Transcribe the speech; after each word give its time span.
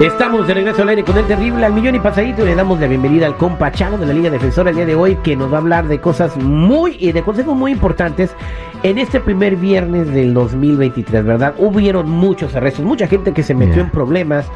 Estamos 0.00 0.46
de 0.46 0.54
regreso 0.54 0.80
al 0.80 0.88
aire 0.88 1.04
con 1.04 1.18
el 1.18 1.26
terrible 1.26 1.66
al 1.66 1.74
millón 1.74 1.94
y 1.94 2.00
pasadito 2.00 2.42
y 2.42 2.46
le 2.46 2.54
damos 2.54 2.80
la 2.80 2.86
bienvenida 2.86 3.26
al 3.26 3.36
compa 3.36 3.70
Chalo 3.70 3.98
de 3.98 4.06
la 4.06 4.14
Liga 4.14 4.30
Defensora 4.30 4.70
el 4.70 4.76
día 4.76 4.86
de 4.86 4.94
hoy 4.94 5.16
que 5.16 5.36
nos 5.36 5.52
va 5.52 5.58
a 5.58 5.60
hablar 5.60 5.88
de 5.88 6.00
cosas 6.00 6.38
muy 6.38 6.96
y 6.98 7.12
de 7.12 7.22
consejos 7.22 7.54
muy 7.54 7.72
importantes 7.72 8.34
en 8.82 8.96
este 8.96 9.20
primer 9.20 9.56
viernes 9.56 10.08
del 10.10 10.32
2023, 10.32 11.22
¿verdad? 11.22 11.54
Hubieron 11.58 12.08
muchos 12.08 12.56
arrestos, 12.56 12.82
mucha 12.86 13.08
gente 13.08 13.34
que 13.34 13.42
se 13.42 13.54
metió 13.54 13.74
Yeah. 13.74 13.84
en 13.84 13.90
problemas, 13.90 14.46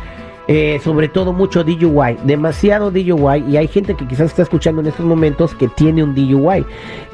eh, 0.47 0.81
sobre 0.83 1.09
todo 1.09 1.33
mucho 1.33 1.65
DUI, 1.65 2.19
demasiado 2.25 2.91
DUI 2.91 3.45
y 3.49 3.57
hay 3.57 3.69
gente 3.69 3.95
que 3.95 4.07
quizás 4.07 4.27
está 4.27 4.43
escuchando 4.43 4.81
en 4.81 4.89
estos 4.89 5.07
momentos 5.07 5.55
que 5.55 5.69
tiene 5.69 6.03
un 6.03 6.15
DUI. 6.15 6.67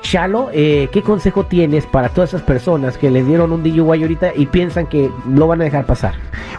Chalo, 0.03 0.51
eh, 0.53 0.89
¿qué 0.93 1.03
consejo 1.03 1.45
tienes 1.45 1.87
para 1.87 2.09
todas 2.09 2.31
esas 2.31 2.43
personas 2.43 2.99
que 2.99 3.11
les 3.11 3.27
dieron 3.27 3.53
un 3.53 3.63
DUI 3.63 4.03
ahorita 4.03 4.33
y 4.35 4.47
piensan 4.47 4.87
que 4.87 5.11
lo 5.29 5.47
van 5.47 5.61
a 5.61 5.65
dejar 5.65 5.87
pasar? 5.87 6.15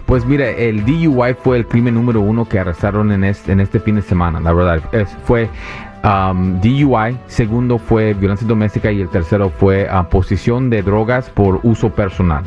Pues 0.05 0.25
mira, 0.25 0.49
el 0.49 0.85
DUI 0.85 1.33
fue 1.33 1.57
el 1.57 1.67
crimen 1.67 1.95
número 1.95 2.21
uno 2.21 2.47
que 2.47 2.59
arrestaron 2.59 3.11
en 3.11 3.23
este, 3.23 3.51
en 3.51 3.59
este 3.59 3.79
fin 3.79 3.95
de 3.95 4.01
semana, 4.01 4.39
la 4.39 4.53
verdad. 4.53 4.81
Fue 5.25 5.49
um, 6.03 6.59
DUI, 6.61 7.17
segundo 7.27 7.77
fue 7.77 8.13
violencia 8.13 8.47
doméstica 8.47 8.91
y 8.91 9.01
el 9.01 9.09
tercero 9.09 9.49
fue 9.49 9.87
ah, 9.89 10.07
posesión 10.09 10.69
de 10.69 10.81
drogas 10.81 11.29
por 11.29 11.59
uso 11.63 11.89
personal. 11.89 12.43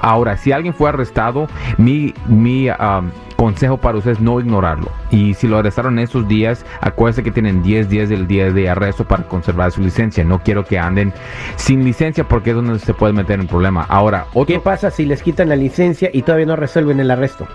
Ahora, 0.00 0.36
si 0.36 0.52
alguien 0.52 0.74
fue 0.74 0.88
arrestado, 0.88 1.48
mi, 1.78 2.14
mi 2.26 2.68
um, 2.68 3.10
consejo 3.42 3.76
para 3.76 3.98
ustedes 3.98 4.18
es 4.18 4.22
no 4.22 4.38
ignorarlo. 4.38 4.88
Y 5.10 5.34
si 5.34 5.48
lo 5.48 5.58
arrestaron 5.58 5.98
en 5.98 6.04
esos 6.04 6.28
días, 6.28 6.64
acuérdense 6.80 7.24
que 7.24 7.32
tienen 7.32 7.60
10 7.60 7.88
días 7.88 8.08
del 8.08 8.28
día 8.28 8.52
de 8.52 8.70
arresto 8.70 9.04
para 9.04 9.24
conservar 9.24 9.72
su 9.72 9.80
licencia. 9.80 10.22
No 10.22 10.40
quiero 10.44 10.64
que 10.64 10.78
anden 10.78 11.12
sin 11.56 11.82
licencia 11.82 12.22
porque 12.22 12.50
es 12.50 12.56
donde 12.56 12.78
se 12.78 12.94
puede 12.94 13.12
meter 13.12 13.40
en 13.40 13.48
problema. 13.48 13.84
Ahora, 13.88 14.26
otro 14.32 14.54
¿Qué 14.54 14.60
pasa 14.60 14.92
si 14.92 15.06
les 15.06 15.24
quitan 15.24 15.48
la 15.48 15.56
licencia 15.56 16.08
y 16.12 16.22
todavía 16.22 16.46
no 16.46 16.54
resuelven 16.54 17.00
el 17.00 17.10
arresto? 17.10 17.48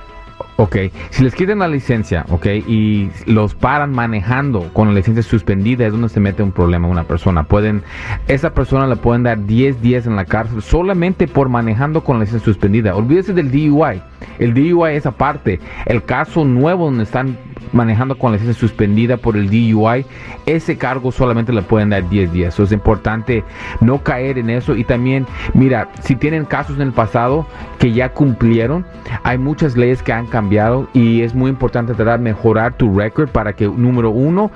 Ok, 0.59 0.75
si 1.11 1.23
les 1.23 1.35
quitan 1.35 1.59
la 1.59 1.67
licencia, 1.67 2.25
ok, 2.29 2.47
y 2.67 3.11
los 3.27 3.53
paran 3.53 3.91
manejando 3.91 4.73
con 4.73 4.87
la 4.87 4.95
licencia 4.95 5.21
suspendida, 5.21 5.85
es 5.85 5.91
donde 5.91 6.09
se 6.09 6.19
mete 6.19 6.41
un 6.41 6.51
problema 6.51 6.87
una 6.87 7.03
persona. 7.03 7.43
Pueden, 7.43 7.83
esa 8.27 8.55
persona 8.55 8.87
le 8.87 8.95
pueden 8.95 9.21
dar 9.21 9.45
10 9.45 9.83
días 9.83 10.07
en 10.07 10.15
la 10.15 10.25
cárcel 10.25 10.63
solamente 10.63 11.27
por 11.27 11.47
manejando 11.47 12.03
con 12.03 12.17
la 12.17 12.25
licencia 12.25 12.43
suspendida. 12.43 12.95
Olvídese 12.95 13.33
del 13.33 13.51
DUI. 13.51 14.01
El 14.39 14.55
DUI 14.55 14.95
es 14.95 15.05
aparte. 15.05 15.59
El 15.85 16.03
caso 16.03 16.43
nuevo 16.43 16.85
donde 16.85 17.03
están 17.03 17.37
manejando 17.71 18.17
con 18.17 18.31
la 18.31 18.37
licencia 18.37 18.59
suspendida 18.59 19.17
por 19.17 19.37
el 19.37 19.49
DUI, 19.49 20.05
ese 20.45 20.77
cargo 20.77 21.11
solamente 21.11 21.53
le 21.53 21.61
pueden 21.61 21.89
dar 21.89 22.07
10 22.07 22.31
días. 22.31 22.53
Eso 22.53 22.63
es 22.63 22.71
importante 22.71 23.43
no 23.81 24.03
caer 24.03 24.37
en 24.37 24.49
eso. 24.49 24.75
Y 24.75 24.83
también, 24.83 25.25
mira, 25.53 25.89
si 26.01 26.15
tienen 26.15 26.45
casos 26.45 26.75
en 26.75 26.83
el 26.83 26.93
pasado 26.93 27.45
que 27.79 27.91
ya 27.91 28.09
cumplieron, 28.09 28.85
hay 29.23 29.37
muchas 29.37 29.75
leyes 29.75 30.01
que 30.01 30.13
han 30.13 30.27
cambiado 30.27 30.87
y 30.93 31.21
es 31.21 31.35
muy 31.35 31.49
importante 31.49 31.93
tratar 31.93 32.19
de 32.19 32.23
mejorar 32.23 32.73
tu 32.73 32.97
récord 32.97 33.29
para 33.29 33.53
que, 33.53 33.67
número 33.67 34.09
uno, 34.09 34.51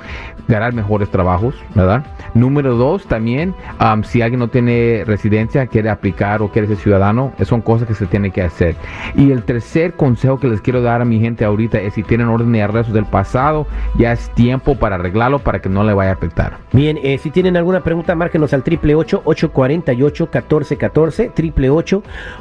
ganar 0.48 0.74
mejores 0.74 1.10
trabajos, 1.10 1.56
¿verdad? 1.76 2.06
Número 2.34 2.76
dos, 2.76 3.06
también, 3.06 3.54
um, 3.80 4.04
si 4.04 4.22
alguien 4.22 4.40
no 4.40 4.50
tiene 4.50 5.04
residencia, 5.06 5.68
quiere 5.68 5.90
aplicar 5.90 6.42
o 6.42 6.50
quiere 6.50 6.68
ser 6.68 6.78
ciudadano, 6.78 7.34
eh, 7.40 7.46
son 7.46 7.62
cosas 7.62 7.88
que 7.88 7.94
se 7.94 8.06
tiene 8.06 8.32
que 8.32 8.42
hacer. 8.42 8.76
Y 9.16 9.32
el 9.32 9.44
tercer 9.44 9.94
consejo 9.94 10.40
que 10.40 10.48
les 10.48 10.62
quiero 10.62 10.82
dar 10.82 11.02
a 11.02 11.06
mi 11.06 11.20
gente 11.20 11.46
ahorita 11.46 11.80
es 11.80 11.94
si 11.94 12.04
tienen 12.04 12.28
orden 12.28 12.52
de 12.52 12.62
arresto 12.62 12.94
del 13.02 13.10
pasado, 13.10 13.66
ya 13.98 14.12
es 14.12 14.30
tiempo 14.32 14.76
para 14.76 14.96
arreglarlo 14.96 15.40
para 15.40 15.60
que 15.60 15.70
no 15.70 15.84
le 15.84 15.94
vaya 15.94 16.10
a 16.12 16.14
afectar. 16.14 16.58
Bien, 16.72 17.00
eh, 17.04 17.18
si 17.18 17.32
tienen 17.32 17.58
alguna 17.58 17.82
pregunta, 17.82 18.14
márquenos 18.16 18.54
al 18.54 18.64
888-848-1414, 18.64 21.32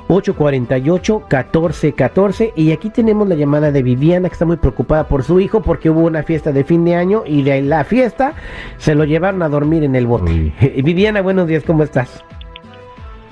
888-848-1414. 0.09 2.53
Y 2.57 2.73
aquí 2.73 2.91
tenemos 2.91 3.27
la 3.29 3.35
llamada 3.35 3.73
de 3.73 3.83
Viviana, 3.83 4.29
que 4.29 4.35
está 4.35 4.45
muy 4.45 4.57
preocupada 4.57 5.09
por 5.09 5.23
su 5.23 5.41
hijo 5.41 5.63
porque 5.63 5.89
hubo 5.91 6.01
una 6.01 6.23
fiesta 6.23 6.53
de 6.53 6.65
fin 6.65 6.85
de 6.85 6.95
año 6.95 7.23
y 7.27 7.43
de 7.43 7.63
la 7.63 7.85
fiesta 7.85 8.35
se 8.77 8.95
lo 8.95 9.05
llevaron 9.05 9.43
a 9.43 9.49
dormir 9.49 9.85
en 9.85 9.97
el 9.97 10.07
bote. 10.07 10.31
Uy. 10.31 10.53
Viviana, 10.83 11.23
buenos 11.23 11.47
días, 11.47 11.65
¿cómo 11.65 11.83
estás? 11.83 12.23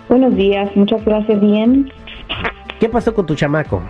Buenos 0.08 0.34
días, 0.36 0.74
muchas 0.74 1.04
gracias, 1.04 1.38
bien. 1.40 1.92
¿Qué 2.80 2.88
pasó 2.88 3.12
con 3.12 3.26
tu 3.26 3.34
chamaco? 3.34 3.82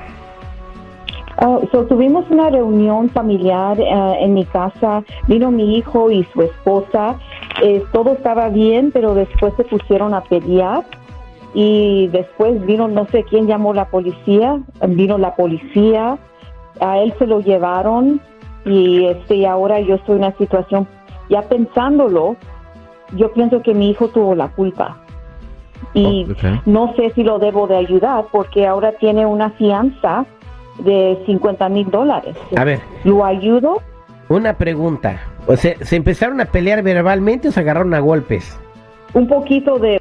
Ah, 1.40 1.60
so, 1.70 1.84
tuvimos 1.84 2.28
una 2.30 2.50
reunión 2.50 3.08
familiar 3.10 3.78
ah, 3.92 4.14
en 4.18 4.34
mi 4.34 4.44
casa, 4.44 5.04
vino 5.28 5.52
mi 5.52 5.76
hijo 5.76 6.10
y 6.10 6.24
su 6.32 6.42
esposa, 6.42 7.16
Eh, 7.60 7.82
todo 7.92 8.12
estaba 8.12 8.50
bien, 8.50 8.92
pero 8.92 9.14
después 9.14 9.52
se 9.56 9.64
pusieron 9.64 10.14
a 10.14 10.20
pelear. 10.20 10.84
Y 11.54 12.06
después 12.08 12.64
vino, 12.66 12.86
no 12.86 13.04
sé 13.06 13.24
quién 13.24 13.46
llamó 13.48 13.72
la 13.72 13.86
policía, 13.86 14.60
vino 14.86 15.18
la 15.18 15.34
policía, 15.34 16.18
a 16.80 16.98
él 16.98 17.12
se 17.18 17.26
lo 17.26 17.40
llevaron. 17.40 18.20
Y 18.64 19.06
este 19.06 19.44
ahora 19.46 19.80
yo 19.80 19.96
estoy 19.96 20.16
en 20.16 20.24
una 20.24 20.36
situación, 20.36 20.86
ya 21.30 21.42
pensándolo, 21.42 22.36
yo 23.16 23.32
pienso 23.32 23.60
que 23.62 23.74
mi 23.74 23.90
hijo 23.90 24.08
tuvo 24.08 24.34
la 24.34 24.48
culpa. 24.48 24.98
Y 25.94 26.26
Oh, 26.30 26.60
no 26.66 26.94
sé 26.94 27.10
si 27.14 27.22
lo 27.24 27.38
debo 27.38 27.66
de 27.66 27.76
ayudar 27.76 28.26
porque 28.30 28.66
ahora 28.66 28.92
tiene 28.92 29.26
una 29.26 29.50
fianza 29.50 30.26
de 30.78 31.18
50 31.26 31.68
mil 31.68 31.90
dólares. 31.90 32.36
A 32.56 32.64
ver, 32.64 32.80
¿Lo 33.04 33.24
ayudo? 33.24 33.82
una 34.28 34.54
pregunta. 34.54 35.20
O 35.46 35.56
sea, 35.56 35.74
¿se 35.80 35.96
empezaron 35.96 36.40
a 36.40 36.44
pelear 36.44 36.82
verbalmente 36.82 37.48
o 37.48 37.52
se 37.52 37.60
agarraron 37.60 37.94
a 37.94 38.00
golpes? 38.00 38.58
Un 39.14 39.26
poquito 39.26 39.78
de, 39.78 39.98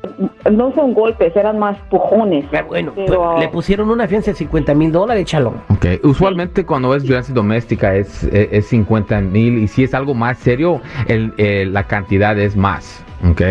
no 0.52 0.74
son 0.76 0.94
golpes, 0.94 1.34
eran 1.34 1.58
más 1.58 1.78
pujones. 1.90 2.44
Ah, 2.54 2.62
Bueno, 2.68 2.92
Pero- 2.94 3.32
pues, 3.32 3.40
le 3.40 3.48
pusieron 3.48 3.90
una 3.90 4.06
fianza 4.06 4.32
de 4.32 4.36
50 4.38 4.74
mil 4.74 4.92
dólares, 4.92 5.22
échalo. 5.24 5.54
Ok, 5.70 5.86
usualmente 6.04 6.66
cuando 6.66 6.94
es 6.94 7.04
violencia 7.04 7.34
doméstica 7.34 7.96
es, 7.96 8.26
es, 8.26 8.50
es 8.52 8.66
50 8.68 9.22
mil 9.22 9.60
y 9.60 9.70
si 9.70 9.86
es 9.86 9.94
algo 9.94 10.14
más 10.14 10.38
serio, 10.40 10.82
el, 11.08 11.34
el- 11.38 11.72
la 11.74 11.84
cantidad 11.84 12.38
es 12.38 12.58
más. 12.58 13.02
Ok. 13.32 13.42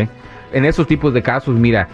En 0.57 0.65
esos 0.65 0.87
tipos 0.87 1.13
de 1.13 1.23
casos, 1.23 1.55
mira, 1.55 1.89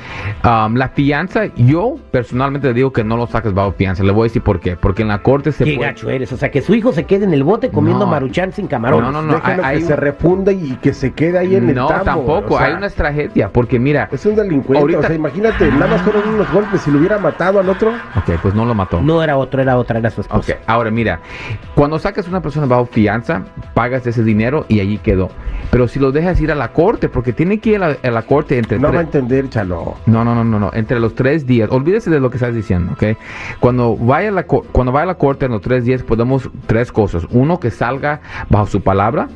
um, 0.45 0.75
la 0.77 0.89
fianza, 0.89 1.47
yo 1.57 1.97
personalmente 2.13 2.69
le 2.69 2.75
digo 2.75 2.93
que 2.93 3.03
no 3.03 3.17
lo 3.17 3.27
saques 3.27 3.53
bajo 3.53 3.73
fianza. 3.73 4.05
Le 4.05 4.13
voy 4.13 4.23
a 4.23 4.25
decir 4.25 4.43
por 4.43 4.61
qué. 4.61 4.77
Porque 4.77 5.03
en 5.03 5.09
la 5.09 5.19
corte 5.23 5.51
se 5.51 5.65
Qué 5.65 5.75
puede. 5.75 5.89
gacho 5.91 6.09
eres. 6.11 6.33
O 6.33 6.37
sea, 6.37 6.51
que 6.51 6.63
su 6.63 6.75
hijo 6.75 6.93
se 6.93 7.05
quede 7.05 7.25
en 7.25 7.35
el 7.35 7.43
bote 7.43 7.71
comiendo 7.71 8.05
No. 8.05 8.11
maruchan 8.13 8.53
sin 8.53 8.69
camarón. 8.69 9.03
No, 9.03 9.11
no, 9.11 9.23
no. 9.23 9.35
Déjalo 9.35 9.65
hay- 9.65 9.79
que 9.79 9.81
hay 9.81 9.83
se 9.83 9.93
un- 9.95 9.99
refunda 9.99 10.53
y 10.53 10.79
que 10.81 10.93
se 10.95 11.13
quede 11.13 11.39
ahí 11.39 11.57
en 11.57 11.69
el 11.71 11.75
No, 11.75 11.89
tambo, 11.89 12.05
tampoco. 12.05 12.55
o 12.55 12.59
sea, 12.59 12.67
hay 12.69 12.73
una 12.75 12.89
tragedia. 12.91 13.49
Porque 13.49 13.79
mira, 13.79 14.09
Es 14.13 14.25
un 14.27 14.37
delincuente, 14.37 14.79
Ahorita- 14.81 15.01
o 15.01 15.03
sea, 15.03 15.15
imagínate, 15.17 15.69
nada 15.73 15.87
más 15.89 16.03
fueron 16.03 16.29
unos 16.29 16.51
golpes, 16.53 16.81
si 16.83 16.91
lo 16.91 16.99
hubiera 16.99 17.19
matado 17.19 17.59
al 17.59 17.69
otro, 17.69 17.91
ok, 18.17 18.31
pues 18.41 18.55
no 18.55 18.65
lo 18.65 18.75
mató. 18.75 19.01
No 19.03 19.23
era 19.23 19.37
otro, 19.37 19.61
era 19.61 19.77
otra, 19.77 19.99
era 19.99 20.11
su 20.11 20.21
esposa. 20.21 20.53
Ok, 20.53 20.59
ahora 20.69 20.91
mira, 20.93 21.21
cuando 21.75 21.99
sacas 21.99 22.27
a 22.27 22.31
una 22.31 22.41
persona 22.41 22.67
bajo 22.67 22.87
fianza, 22.87 23.43
pagas 23.75 24.07
ese 24.07 24.23
dinero 24.23 24.67
y 24.69 24.79
allí 24.81 24.99
quedó. 24.99 25.31
Pero 25.71 25.89
si 25.89 25.99
lo 25.99 26.13
dejas 26.13 26.41
ir 26.41 26.53
a 26.53 26.55
la 26.55 26.73
corte, 26.73 27.09
porque 27.09 27.33
tiene 27.33 27.59
que 27.59 27.71
ir 27.71 27.77
a 27.83 27.89
la, 27.91 27.97
a 28.03 28.11
la 28.11 28.23
corte 28.23 28.59
entre 28.59 28.79
no 28.79 28.93
va 28.93 28.99
a 29.01 29.03
entender, 29.03 29.49
chalo. 29.49 29.97
No, 30.07 30.25
no, 30.25 30.35
no, 30.35 30.45
no, 30.45 30.59
no. 30.59 30.71
Entre 30.75 31.01
los 31.01 31.15
tres 31.15 31.47
días. 31.47 31.71
Olvídese 31.71 32.11
de 32.11 32.21
lo 32.21 32.31
que 32.31 32.37
estás 32.37 32.55
diciendo, 32.55 32.93
¿ok? 32.93 33.17
Cuando 33.61 33.97
vaya 33.97 34.29
a 34.29 34.33
la, 34.33 34.45
cuando 34.45 34.93
vaya 34.93 35.05
a 35.05 35.07
la 35.07 35.15
corte 35.15 35.47
en 35.47 35.53
los 35.53 35.61
tres 35.61 35.85
días, 35.85 36.03
podemos 36.03 36.51
tres 36.67 36.93
cosas. 36.93 37.27
Uno, 37.31 37.61
que 37.61 37.71
salga 37.71 38.21
bajo 38.49 38.67
su 38.67 38.81
palabra. 38.83 39.29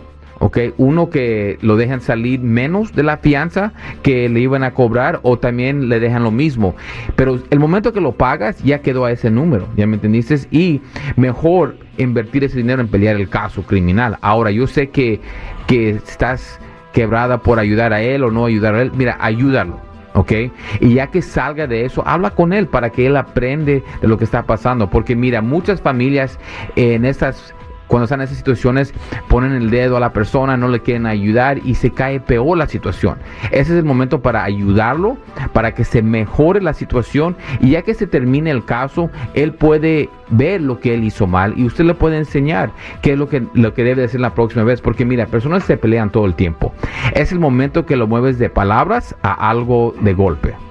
¿Ok? 0.47 0.59
Uno 0.77 1.11
que 1.11 1.59
lo 1.61 1.77
dejan 1.77 2.01
salir 2.01 2.39
menos 2.39 2.95
de 2.95 3.03
la 3.03 3.17
fianza 3.17 3.73
que 4.05 4.29
le 4.29 4.39
iban 4.39 4.63
a 4.63 4.75
cobrar 4.75 5.19
o 5.25 5.41
también 5.41 5.89
le 5.89 5.99
dejan 5.99 6.23
lo 6.23 6.31
mismo. 6.31 6.77
Pero 7.17 7.41
el 7.51 7.59
momento 7.59 7.93
que 7.93 8.01
lo 8.01 8.13
pagas 8.13 8.63
ya 8.63 8.81
quedó 8.81 9.07
a 9.07 9.11
ese 9.11 9.29
número, 9.29 9.67
¿ya 9.77 9.89
me 9.89 9.97
entendiste? 9.97 10.39
Y 10.53 10.83
mejor 11.17 11.77
invertir 11.99 12.45
ese 12.45 12.59
dinero 12.59 12.81
en 12.81 12.87
pelear 12.87 13.17
el 13.17 13.29
caso 13.29 13.63
criminal. 13.63 14.19
Ahora, 14.21 14.53
yo 14.53 14.69
sé 14.69 14.91
que, 14.91 15.21
que 15.67 15.91
estás 15.91 16.61
quebrada 16.93 17.39
por 17.39 17.59
ayudar 17.59 17.93
a 17.93 18.01
él 18.01 18.23
o 18.23 18.31
no 18.31 18.47
ayudar 18.47 18.77
a 18.77 18.83
él. 18.83 18.93
Mira, 18.95 19.17
ayúdalo. 19.21 19.81
¿ok? 20.15 20.33
Y 20.81 20.95
ya 20.95 21.09
que 21.09 21.23
salga 21.23 21.67
de 21.67 21.85
eso, 21.85 22.03
habla 22.07 22.31
con 22.31 22.53
él 22.53 22.69
para 22.69 22.91
que 22.91 23.07
él 23.07 23.17
aprende 23.17 23.83
de 24.01 24.09
lo 24.09 24.17
que 24.17 24.25
está 24.25 24.45
pasando. 24.45 24.89
Porque 24.91 25.17
mira, 25.17 25.43
muchas 25.43 25.81
familias 25.81 26.39
en 26.77 27.05
estas 27.05 27.53
cuando 27.87 28.05
están 28.05 28.21
en 28.21 28.25
esas 28.25 28.39
situaciones, 28.39 28.93
ponen 29.29 29.53
el 29.53 29.71
dedo 29.71 29.97
a 29.97 30.01
la 30.01 30.13
persona, 30.13 30.57
no 30.57 30.69
le 30.69 30.81
quieren 30.81 31.07
ayudar 31.07 31.59
y 31.65 31.75
se 31.75 31.91
cae 31.91 32.21
peor 32.21 32.57
la 32.57 32.67
situación. 32.67 33.19
Ese 33.51 33.73
es 33.73 33.79
el 33.79 33.85
momento 33.85 34.23
para 34.23 34.45
ayudarlo, 34.45 35.17
para 35.53 35.75
que 35.75 35.85
se 35.85 36.03
mejore 36.03 36.61
la 36.61 36.73
situación 36.73 37.37
y 37.61 37.71
ya 37.71 37.83
que 37.83 37.95
se 37.95 38.07
termine 38.07 38.51
el 38.51 38.65
caso, 38.65 39.11
él 39.35 39.53
puede 39.53 40.11
ver 40.31 40.61
lo 40.61 40.81
que 40.81 40.95
él 40.95 41.05
hizo 41.05 41.27
mal 41.27 41.55
y 41.57 41.65
usted 41.65 41.85
le 41.85 41.95
puede 41.95 42.19
enseñar 42.19 42.71
qué 43.03 43.13
es 43.13 43.19
lo 43.19 43.29
que, 43.29 43.45
lo 43.55 43.75
que 43.75 43.85
debe 43.85 44.05
hacer 44.05 44.21
la 44.21 44.35
próxima 44.35 44.65
vez. 44.65 44.81
Porque 44.81 45.05
mira, 45.05 45.27
personas 45.27 45.65
se 45.65 45.77
pelean 45.77 46.11
todo 46.11 46.27
el 46.27 46.35
tiempo. 46.35 46.73
Es 47.15 47.33
el 47.33 47.39
momento 47.39 47.87
que 47.87 47.97
lo 47.97 48.07
mueves 48.07 48.39
de 48.39 48.51
palabras 48.51 49.15
a 49.23 49.49
algo 49.49 49.95
de 50.01 50.15
golpe. 50.15 50.66